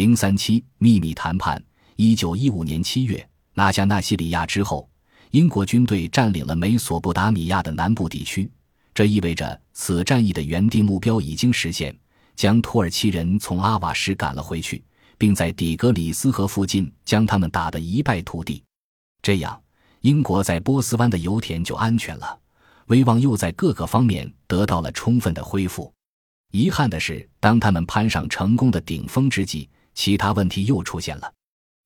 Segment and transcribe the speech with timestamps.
[0.00, 1.62] 零三七秘密谈判。
[1.96, 4.88] 一九一五年七月，拿下纳西里亚之后，
[5.30, 8.50] 英国军队占领了美索不达米亚的南部地区。
[8.94, 11.94] 这意味着此战役的原定目标已经实现，
[12.34, 14.82] 将土耳其人从阿瓦什赶了回去，
[15.18, 18.64] 并在底格里斯河附近将他们打得一败涂地。
[19.20, 19.62] 这样，
[20.00, 22.38] 英国在波斯湾的油田就安全了，
[22.86, 25.92] 威望又在各个方面得到了充分的恢复。
[26.52, 29.68] 遗憾的是，当他们攀上成功的顶峰之际，
[30.00, 31.30] 其他问题又出现了。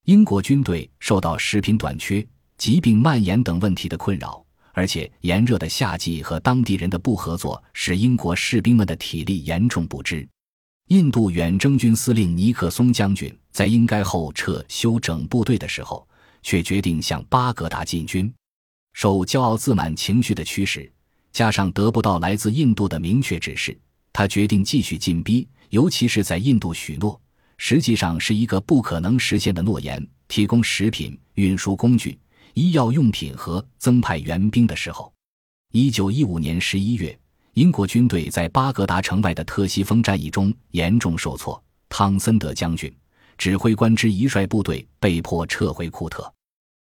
[0.05, 2.25] 英国军队受到食品短缺、
[2.57, 4.41] 疾病蔓延等问题的困扰，
[4.73, 10.25] 而且炎热的夏季和当地人的不合作使英国士兵们的体力严重不支。
[10.91, 16.07] 印度远征军司令尼克松将军在应该后撤休整部队的时候，
[16.41, 18.33] 却决定向巴格达进军。
[18.93, 20.89] 受骄傲自满情绪的驱使，
[21.33, 23.77] 加上得不到来自印度的明确指示，
[24.13, 27.21] 他决定继续进逼，尤其是在印度许诺。
[27.67, 32.19] 实际上是一个不可能实现的诺言：提供食品、运输工具、
[32.53, 35.11] 医药用品和增派援兵的时候。
[35.73, 37.19] 一九一五年十一月，
[37.55, 42.95] 英国军队在巴格达城外的特西峰战役中严重受挫，汤森德将军、
[43.39, 46.31] 指挥官之一率部队被迫撤回库特。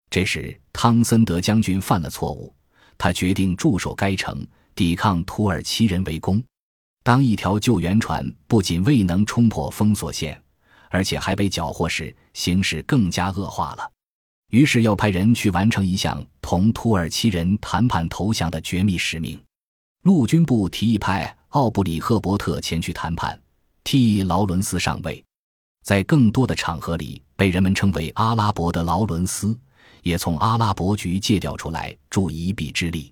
[0.10, 2.54] 这时，汤森德将军犯了错误，
[2.98, 4.46] 他决定驻守该城，
[4.76, 6.44] 抵抗土耳其人围攻。
[7.04, 10.38] 当一条救援船不仅未能冲破封锁线，
[10.94, 13.92] 而且还被缴获时，形势更加恶化了。
[14.52, 19.42] 于是要派人去完成一项同土耳其人谈判投降的绝密使命。
[20.04, 23.42] 陆军部提议派奥布里赫伯特前去谈判，
[23.84, 25.24] 替劳伦斯上位。
[25.84, 29.58] 在更多的场合里，被人们称为阿拉伯的劳伦斯，
[30.04, 33.12] 也从阿拉伯局借调出来助一臂之力。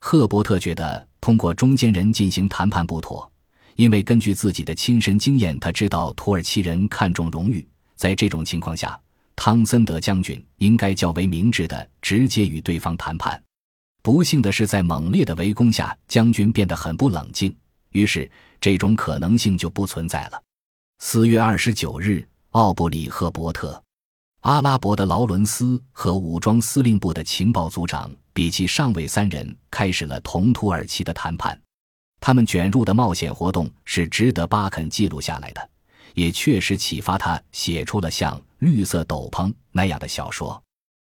[0.00, 3.31] 赫伯特觉得通过中间人进行谈判不妥。
[3.76, 7.66] 因为根据自己的亲身经验，他知道土耳其人看重荣誉。
[7.96, 8.98] 在这种情况下，
[9.36, 13.42] 汤森德将军应该较为明智的直接与对方谈判。
[14.02, 17.54] 不幸的是，在猛烈的围攻下，将军变得很不冷静，
[17.90, 18.28] 于是
[18.60, 20.42] 这种可能性就不存在了。
[20.98, 23.82] 四月二十九日，奥布里赫伯特、
[24.40, 31.58] 阿拉伯的劳伦斯和武装司令部的情报组长比奇上尉三人开始了同土耳其的谈判。
[32.24, 35.70] 他们卷入的冒险活动是值得巴肯记录下来的，
[36.14, 40.62] 也确实启发他写出了像《绿色斗篷》那样的小说。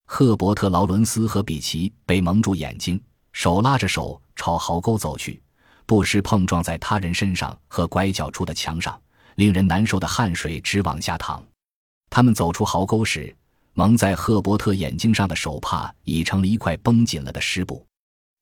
[0.06, 3.02] 赫伯特·劳伦斯和比奇被蒙住眼睛，
[3.34, 5.42] 手拉着手朝壕沟走去，
[5.88, 9.02] 不时碰撞在他人身上和拐角处的墙上，
[9.34, 11.44] 令人难受的汗水直往下淌。
[12.12, 13.36] 他们走出壕沟时，
[13.74, 17.84] 蒙在赫伯特眼睛上的手帕已成了一块绷紧了的湿布。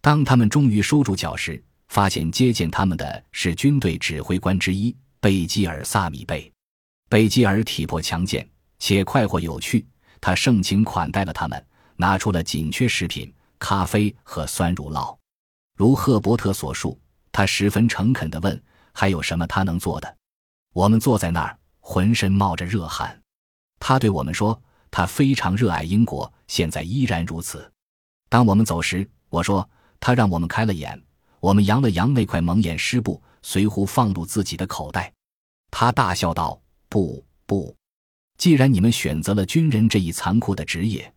[0.02, 6.52] 当他们终于收住脚时，发现接见他们的是军队指挥官之一贝基尔·萨米贝。
[7.10, 8.48] 贝基尔体魄强健
[8.80, 9.86] 且快活有趣，
[10.20, 11.66] 他盛情款待了他们，
[11.96, 15.18] 拿出了紧缺食品、咖啡和酸乳酪。
[15.76, 17.00] 如赫伯特所述，
[17.32, 18.62] 他十分诚恳地问
[18.94, 20.18] ：“还有什么他能做的？”
[20.74, 23.20] 我们坐在那儿，浑身冒着热汗。
[23.80, 24.62] 他对我们说
[24.92, 27.72] ：“他非常热爱英国，现在依然如此。”
[28.30, 29.68] 当我们走时，我说
[30.02, 31.02] ：“他让我们开了眼。”
[31.40, 35.14] 我们扬了扬那块蒙眼湿布，随乎放入自己的口袋。
[35.72, 36.60] 他大笑道
[36.90, 37.76] ：“不，不！
[38.38, 41.12] 既然你们选择了军人这一残酷的职业，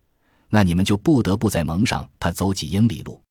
[0.49, 3.21] 那你们就不得不在蒙上他走几英里路。”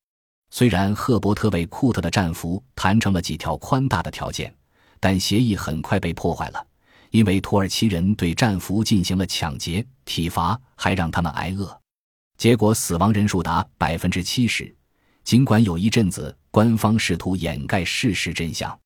[0.53, 4.53] 虽然赫伯特为库特的战俘谈成了几条宽大的条件，
[4.99, 6.67] 但协议很快被破坏了，
[7.11, 11.79] 因为土耳其人对战俘进行了抢劫、体罚，还让他们挨饿，
[12.37, 14.75] 结果死亡人数达百分之七十。
[15.31, 18.77] 尽管有一阵子，官方试图掩盖事实真相。